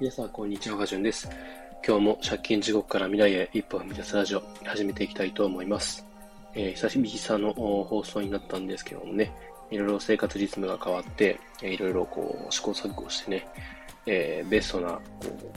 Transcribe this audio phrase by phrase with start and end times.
[0.00, 0.78] 皆さん、こんにちは。
[0.78, 1.28] ガジュンです。
[1.86, 6.06] 今日も借金地獄から未来へ一歩踏み出すラジオ、始めていきたいと思います。
[6.54, 7.52] えー、久しぶりの
[7.84, 9.30] 放送になったんですけどもね、
[9.70, 13.46] いろいろ生活リズムが変わって、いろいろこう試行錯誤してね、
[14.06, 15.00] えー、ベストなこ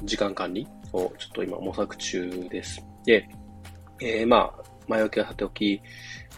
[0.03, 2.85] う時間管理をちょっと今模索中です。
[3.05, 3.29] で、
[4.01, 5.81] えー、まあ、前置きはさておき、い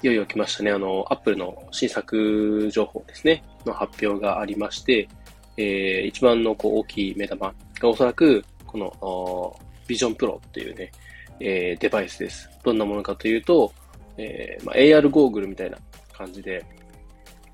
[0.04, 5.08] よいよ来ましたね、あの、アップルの新作情報ですね、の発表がありまして、
[5.58, 7.52] えー、一番のこう大きい目玉
[7.84, 10.92] おそらく、この、 Vision Pro っていうね、
[11.40, 12.50] えー、デバイスです。
[12.64, 13.72] どんなものかというと、
[14.18, 15.78] えーまあ、AR ゴーグルみたいな
[16.14, 16.66] 感じで、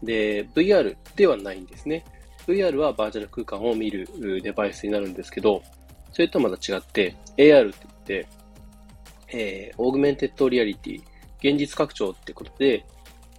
[0.03, 2.03] で、VR ではないんですね。
[2.47, 4.07] VR はバーチャル空間を見る
[4.41, 5.61] デバイスになるんですけど、
[6.11, 8.27] それとはまた違って、AR って言って、
[9.33, 11.01] えー、 Augmented Reality、
[11.39, 12.85] 現実拡張ってことで、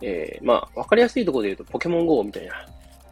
[0.00, 2.66] えー、まあ、わかりやすいところで言うと、ポケモン GO みたいな、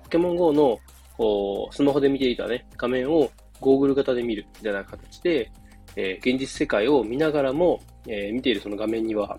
[0.04, 0.78] ポケモン GO の、
[1.16, 3.30] こう、スマホで見ていたね、画面を
[3.60, 5.50] ゴーグル型で見るみたいな形で、
[5.96, 9.38] えー、現実世界を見ながらも、えー、見ているその画面には、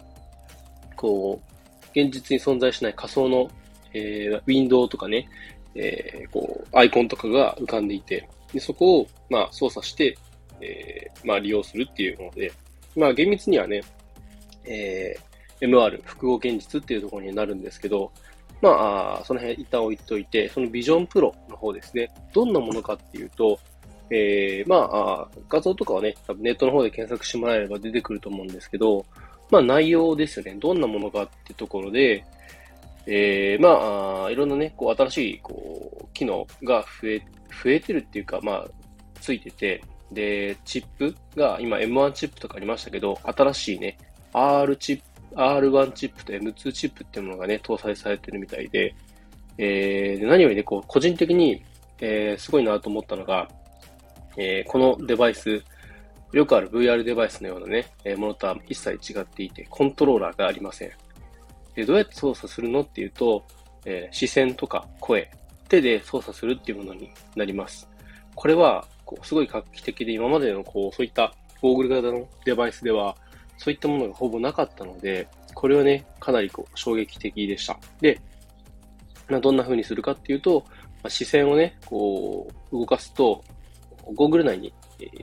[0.96, 3.50] こう、現実に存在しない仮想の、
[3.94, 5.28] えー、ウィンドウとかね、
[5.76, 10.18] え、こう、アイコンとかが浮かんでいて、でそこを、まあ、操作して、
[10.60, 12.52] え、まあ、利用するっていうもので、
[12.96, 13.82] まあ、厳密にはね、
[14.66, 18.12] えー、MR、複合現実っていうところになるんですけど、
[18.62, 23.60] まあ、その辺一旦置いといて、そのビジョンプロの方ですね、どんなものかっていうと、
[24.14, 29.06] えー、まあ、画像とかはね、多分ネットの方で検索してもらえれば出てくると思うんですけど、
[29.50, 30.56] まあ内容ですよね。
[30.60, 32.24] どんなものかってところで、
[33.08, 37.20] えー、まあ、いろんなね、こう新しい、こう、機能が増え、
[37.64, 38.68] 増えてるっていうか、まあ、
[39.20, 39.82] ついてて、
[40.12, 43.98] で、チップが、今 M1 チップとかありましたけど、新しいね、
[44.34, 48.94] R チップ、R1 チップと M2 チップっていうものがね、搭載されてるみたいで、
[49.58, 51.64] えー、何よりね、こう、個人的に、
[52.00, 53.48] えー、すごいなと思ったのが、
[54.38, 55.64] えー、このデバイス、
[56.32, 60.92] よくある VR デバイスのようなね、えー、ものとは一切違っていて、コントローラーがありません。
[61.76, 63.44] でどうやって操作するのっていうと、
[63.86, 65.30] えー、視線とか声、
[65.68, 67.88] 手で操作するっていうものになります。
[68.36, 73.16] これは、こうすごい画期的で、今までのこう、そういったゴーグル型のデバイスでは、
[73.58, 77.78] そういったものがほぼなかったので、これはね、かなりこう衝撃的でした。
[78.00, 78.20] で、
[79.30, 83.44] まあ、どんな風にするかっていうと、まあ、視線をね、こう、動かすと、
[84.14, 84.74] ゴーグル内に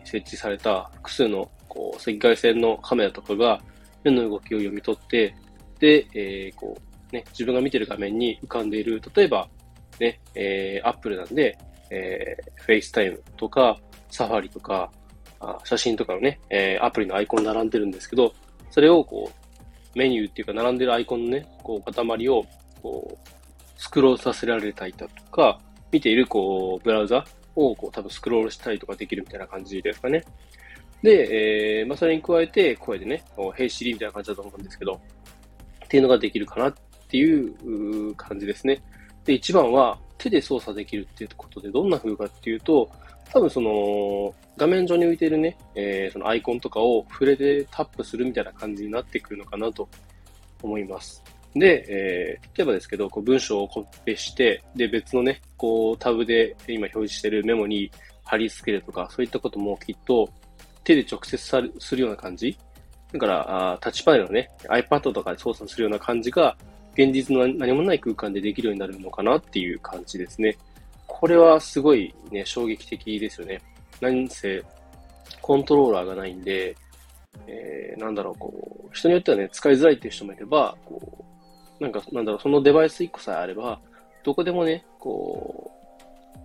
[0.04, 3.60] 設置された複数のこう赤外線のカメラとかが
[4.04, 5.34] 目の動きを読み取って、
[5.78, 6.76] で、えー、こ
[7.12, 9.48] う、ね、自分が見てる画面に浮かんでいる、例えば、
[10.00, 11.58] ね、えー、Apple なんで、
[11.90, 13.78] えー、FaceTime とか、
[14.10, 14.90] Safari とか、
[15.40, 18.32] あ写真とかのね、えー、アプリのアイコン並んでるんですけど、
[18.70, 22.44] それをこう、メニューっていうか並んでるアイコンのね、こう、塊を、
[22.82, 23.28] こう、
[23.76, 25.58] スクロールさせられたりだとか、
[25.90, 27.24] 見ている、こう、ブラウザ
[27.58, 30.24] をこう多分スクロールしたりとかできるみたいな感じですかね。
[31.02, 33.24] で、えー、まあ、それに加えて、声でね、
[33.54, 35.00] ヘイシリみたいな感じだと思うんですけど、
[35.84, 36.74] っていうのができるかなっ
[37.08, 38.82] ていう感じですね。
[39.24, 42.90] で、一番は手で操作できるっていうことで、どんな風かっていうと、
[43.32, 49.88] 多分その、画面上に浮いてるね、えー、そのアイコンとかを触れてタップするみたいな感じになってくるのかなと
[50.62, 51.22] 思います。
[51.54, 57.90] で、えー、例えばですけど、こう文章をコピペして、で、別のね、こうタブで今表示してるメモに
[58.24, 60.28] 貼り付けるとか、そういったこともきっと
[60.84, 62.56] 手で直接さるするような感じ。
[63.12, 66.56] だから、あタッチパネルのね、iPad とかで操作するような感じが、
[66.92, 70.56] 現実の何もない空間でできるようになるのかなっていう感じですね。
[71.06, 73.60] これはすごいね、衝撃的ですよね。
[74.00, 74.62] 何せ、
[75.40, 76.76] コントローラーがないんで、
[77.46, 81.24] えー、なんだろう、こう、人によってはね、使いづらいっていう人もいれば、こう、
[81.80, 83.80] なんか、なんだろう、そのデバイス1個さえあれば、
[84.24, 85.70] どこでもね、こ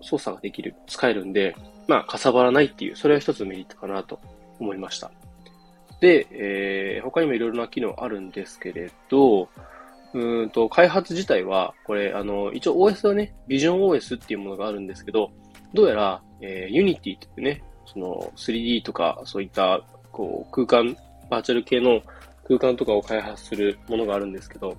[0.01, 1.55] う、操作ができる、使えるんで、
[1.87, 4.19] まあ、かさばらないっていう、それは一つのメリットかなと
[4.59, 5.11] 思いました。
[5.99, 9.49] で、えー、他にもいろいろな機能あるんですけれど、
[10.13, 15.31] うんと、開発自体は、これ、あの、一応 OS はね、Vision OS っていうものがあるんですけど、
[15.73, 19.81] どうやら、えー、Unity っていうね、その 3D とか、そういった、
[20.11, 20.95] こう、空間、
[21.29, 22.01] バーチャル系の
[22.47, 24.77] 空間とかを開発するものがあるんですけど、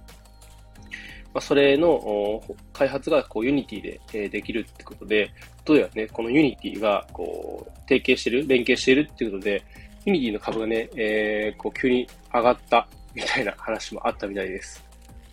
[1.35, 2.41] まあ、それの
[2.73, 5.33] 開発がこう Unity で、え、できるってことで、
[5.65, 9.65] どうやね、この Unity がこう提携してる、連携してるっていうことで、
[10.07, 14.85] Unity の株がね、えー、こう急に上がったみたいな話もあったみたいです。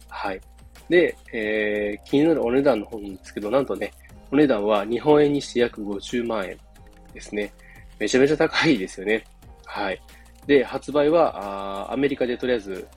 [0.10, 0.42] はい。
[0.90, 3.94] で、えー、気になるお値段の方なんですけど、なんとね、
[4.32, 6.58] お値段は日本円にして約50万円
[7.14, 7.54] ですね。
[8.00, 9.24] めちゃめちゃ高いですよね。
[9.66, 10.02] はい。
[10.48, 12.88] で、発売は、あアメリカでとりあえず、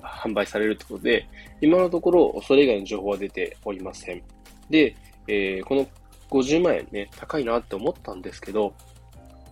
[0.00, 1.26] 販売されるということで、
[1.60, 4.22] 今のところ、それ以外の情報は出ておりません。
[4.70, 4.94] で、
[5.26, 5.86] えー、この
[6.30, 8.72] 50万円ね、高いなって思ったんですけど、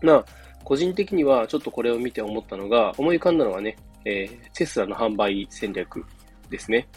[0.03, 0.25] まあ、
[0.65, 6.05] 個人的にはちょっとこれを見て思ったのが、思い浮かんだのはね、えー、テスラの販売戦略
[6.49, 6.89] ですね。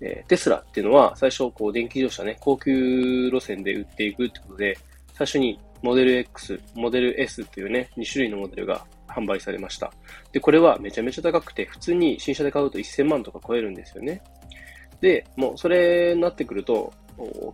[0.00, 4.76] えー、テスラっていうのは最初、こう、電気自動車ね、高級路線で売っていくってことで、
[5.14, 8.84] 最初にモデル X、モデル S というね、2種類のモデルが
[9.14, 9.92] 販売されました。
[10.32, 14.22] で、これはめちゃめちゃ高くて、普通に新車で買うと1000万とか超えるんですよね。
[15.00, 16.92] で、もうそれになってくると、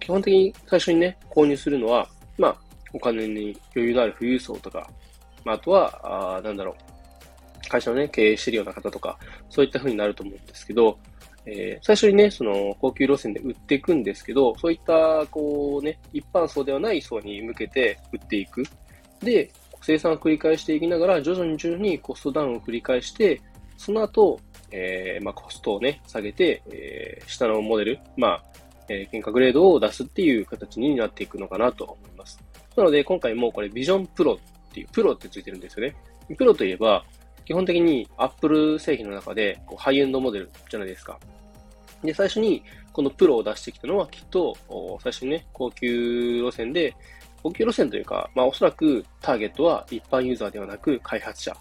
[0.01, 2.09] 基本的に最初にね、購入するのは、
[2.39, 2.57] まあ、
[2.93, 4.89] お金に余裕のある富裕層とか、
[5.45, 9.19] まあ、あとは、あなんだろう、会社のね、経営してるような方とか、
[9.49, 10.99] そういった風になると思うんですけど、
[11.47, 18.63] えー、最初にね、その高級路線で売っていくんですけど、そういった、こうね、一般層ではない層に向けて売っていく。
[19.21, 19.51] で、
[19.82, 23.41] 生産を繰り返していきながら、徐々に徐々にコストダウンを繰り返して、
[23.77, 24.41] その後、
[24.71, 28.43] えー、まあ、コストをね、下げて、えー、下のモデル、まあ、
[28.88, 32.38] えー、原価グレードを出すっていう形になっていくのかなと思います。
[32.77, 35.97] なので、今回もこれ、ビジョンプロっていう、プロってついてるんですよね。
[36.37, 37.05] プロといえば、
[37.44, 41.19] 基本的に Apple 製品の中でこうハイエンドモデルじゃないですか。
[42.05, 42.62] で、最初に
[42.93, 44.56] このプロを出してきたのはきっと、
[45.03, 46.94] 最初にね、高級路線で、
[47.43, 51.57] 高級路線というか、まあおそらくターゲットは一般ユーザーではなく開発者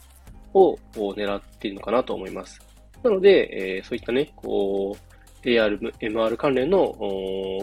[0.54, 2.60] を狙っているのかなと思います。
[3.04, 4.98] なので、えー、そういったね、こ
[5.44, 6.96] う、AR、MR 関連の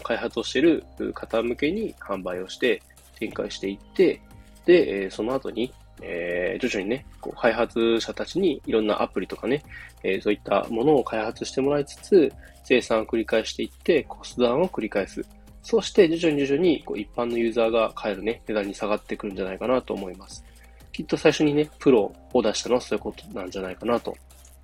[0.02, 0.84] 開発をしている
[1.14, 2.82] 方向けに販売をして
[3.18, 4.20] 展開していって、
[4.64, 5.72] で、えー、その後に
[6.02, 9.62] えー、徐々にね、こう開発者たちにいろんなアプリとかね、
[10.02, 12.32] えー、そういったものを開発してもらいつつ、
[12.64, 15.24] 生産を繰り返していって、コストダウンを繰り返す。
[15.68, 20.44] そして徐々に徐々にこう一般のユーザーが買えるね、値段に下がってくるんじゃないかなと思います。
[20.92, 24.16] きっと最初にね、プロを出したのはそういうことなんじゃないかなと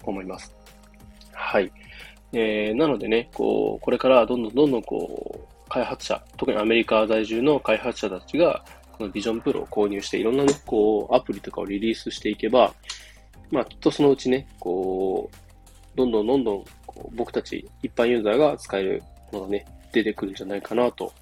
[0.05, 0.55] 思います。
[1.33, 1.73] はい。
[2.33, 12.73] えー、なのでね、こう、これからどんどんどんどんこう、開発者、特にアメリカ在住の開発者たちが、このビジョンプロを購入して、いろんなね、こう、アプリとかをリリースしていけば、
[13.51, 16.65] まあ、きっとそのうちね、こう、どんどんどんどん、
[17.17, 19.03] 僕たち一般ユーザーが使える
[19.33, 21.13] ものがね、出てくるんじゃないかなと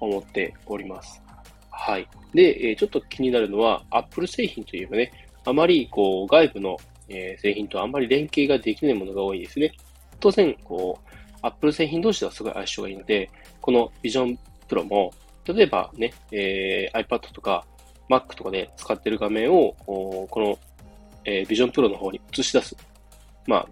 [0.00, 1.22] 思っております。
[1.70, 2.08] はい。
[2.34, 5.12] で、え、ちょっと気になるのは、Apple 製品といえばね、
[5.44, 6.76] あまり、こう、外部の、
[7.08, 9.72] え、製品とあんまり連携ができないものが多いですね。
[10.20, 13.30] 当然、こう、Apple 製品同士ではすごい相性がいいので、
[13.60, 15.12] この Vision Pro も、
[15.44, 17.66] 例えばね、えー、iPad とか
[18.08, 20.58] Mac とかで使ってる画面を、この、
[21.24, 22.74] えー、Vision Pro の方に映し出す。
[23.46, 23.68] まあ、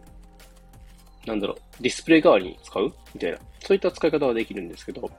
[1.26, 3.38] なんだろう、ディスプレイ代わりに使うみたいな。
[3.66, 5.10] そういった使い方はできるんですけど、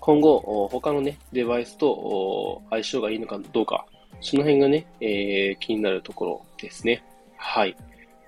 [0.00, 3.86] 今後、他のね、デバイスと相性がいいのかどうか、
[4.20, 7.02] その辺がね、えー、気になるところですね。
[7.36, 7.76] はい。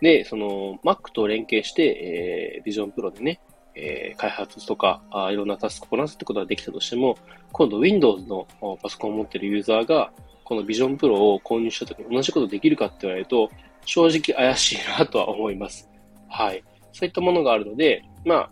[0.01, 3.41] で、その、Mac と連携して、えー、Vision Pro でね、
[3.75, 7.17] えー、開発とかあ、いろんなタスクをこなすってことができたとしても、
[7.53, 8.47] 今度 Windows の
[8.83, 10.13] パソコンを持っているユーザーが、
[10.45, 13.51] この Vision Pro を購入したときに同じことできるかって言われると、
[13.85, 15.89] 正直怪しいなとは思います。
[16.29, 16.65] はい。
[16.93, 18.51] そういったものがあるので、まあ、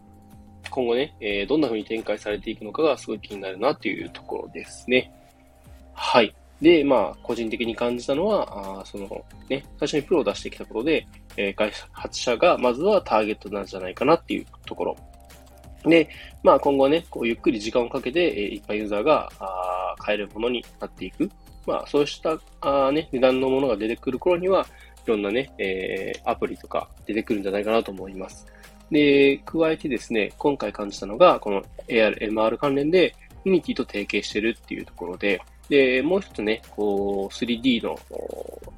[0.71, 5.13] 今後ね、えー、どんな風に展開されていくのかがすごい気になるなというところですね。
[5.95, 6.35] はい。
[6.61, 9.07] で、まあ、個人的に感じたのは、あその、
[9.49, 14.97] ね、最初にプロを出してきたことで、えー、開発者がまずはターゲットなんじゃないかなっていうところ
[15.85, 16.09] で、
[16.43, 21.31] まあ今後はね、こうゆっくり時間をかけて、えー、一般ユーザーがあ買えるものになっていく。
[21.67, 24.67] まあそうしたあね、値段のものが出てくる頃には、
[25.05, 28.47] いろんなね、えー、アプリとか出てくるんじゃないかなと思います。
[28.91, 33.15] で、加えてですね、今回感じたのが、この AR、MR 関連で
[33.45, 37.99] Unity と提携してるっていうところで、で、もう一つね、こう、3D の、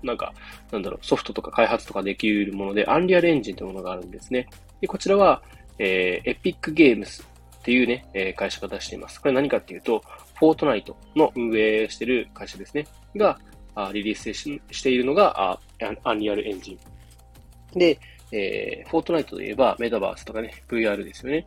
[0.02, 0.32] なんか、
[0.72, 4.48] なんだろう、ソフトとか開発とかできるもので、アンリアルエンジンというものがあるんですね。
[4.80, 5.42] で、こちらは、
[5.78, 7.22] えー、エピックゲームス
[7.58, 9.20] っていうね、えー、会社が出しています。
[9.20, 10.02] これ何かっていうと、
[10.38, 12.86] フォートナイトの運営してる会社ですね。
[13.16, 13.38] が、
[13.74, 15.60] あリリースししているのがあ
[16.02, 17.78] アンリアルエンジン。
[17.78, 17.98] で、
[18.32, 21.46] えー、フォートナイトといえばメタバースとかね、VR ですよね。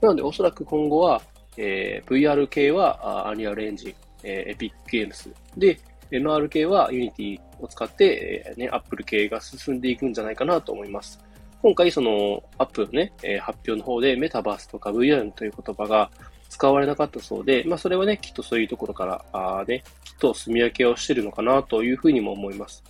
[0.00, 1.20] なので、おそらく今後は、
[1.56, 5.30] えー、VR 系はアンリアルエンジン、えー、エピックゲームス。
[5.56, 5.78] で、
[6.10, 11.18] MR 系は Unity を使って、えー、ね、Apple 系が進んでいくんじゃないかなと思います。
[11.60, 16.08] 今回そのアップのね、えー、発表の方でメタバースとか VR という言葉が
[16.48, 22.82] 使われなかったそうで、まあそれはね、きっとそういうところから、あね、きっと住み分けをしてるのかなというふうにも思います。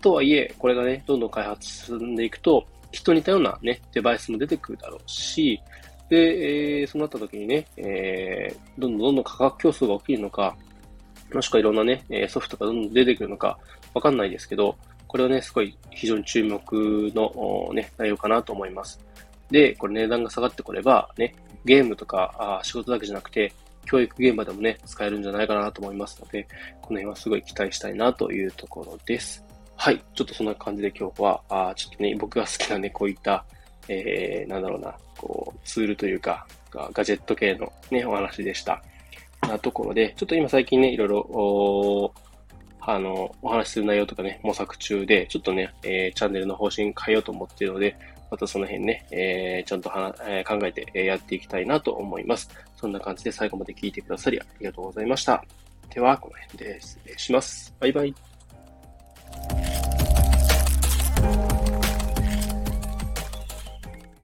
[0.00, 5.60] とはいえ、これがね、どんどん開発進んでいくと、きっと似たようなね、デバイスも出てくるだろうし、
[6.08, 10.54] で、えー、そうなった時にね、えー、どんどんどんどん価格競争が起きるのか、
[11.32, 13.58] もしくはいろんなね、ソフトがどんどん出てくるのか、
[13.94, 14.76] わかんないですけど、
[15.08, 16.60] これはね、すごい非常に注目
[17.14, 19.00] の、ね、内容かなと思います。
[19.50, 21.34] で、これ値段が下がってこれば、ね、
[21.64, 23.52] ゲームとかあ仕事だけじゃなくて、
[23.84, 26.44] 教育現場でもね、使えるんじゃないかなと思いますので、
[26.80, 29.44] この辺はすごい期待したいなというところです。
[29.82, 30.00] はい。
[30.14, 33.44] ちょっとそんな感じで今日は、あちょっとね、僕が好きなね、こういった、
[33.88, 38.80] えー、なんだろうな、こう、ツールというか、ガジェット系のね、お話でした。
[39.40, 42.14] なところで、ちょっと今最近ね、いろいろ、
[42.78, 47.96] あの、お話しする内容とかね、模索中で、ちょっとね、えー、チャンネルの方針変えようと思っているので、
[48.30, 52.48] またその辺ね、えー、ちゃんとは、えー、考えて、やっていきたいなと思います。
[52.76, 55.44] そんな感じで最後まで聞いてくださりありがとうございました。
[55.92, 57.74] では、この辺で失礼します。
[57.80, 58.31] バイバイ。